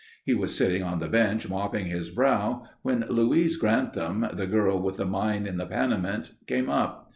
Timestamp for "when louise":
2.81-3.55